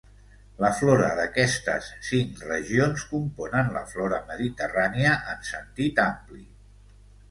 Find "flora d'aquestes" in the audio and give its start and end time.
0.77-1.91